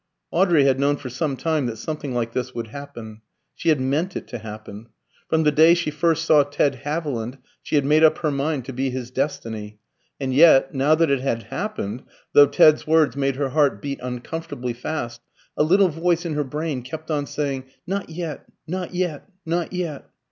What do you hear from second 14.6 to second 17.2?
fast, a little voice in her brain kept